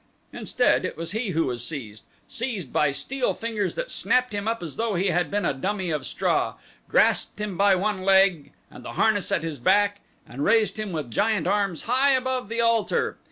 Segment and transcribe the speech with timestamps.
[0.33, 4.63] Instead it was he who was seized; seized by steel fingers that snapped him up
[4.63, 6.55] as though he had been a dummy of straw,
[6.89, 11.11] grasped him by one leg and the harness at his back and raised him with
[11.11, 13.19] giant arms high above the altar.